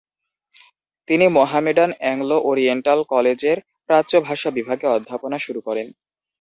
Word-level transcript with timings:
তিনি 1.07 1.25
Mohammedan 1.29 1.91
Anglo 1.97 2.37
Oriental 2.49 2.99
কলেজের 3.11 3.57
প্রাচ্য 3.87 4.13
ভাষা 4.27 4.49
বিভাগে 4.57 4.87
অধ্যাপনা 4.89 5.37
শুরু 5.45 5.59
করেন। 5.67 5.87